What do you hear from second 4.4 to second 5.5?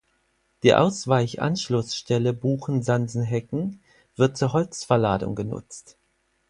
Holzverladung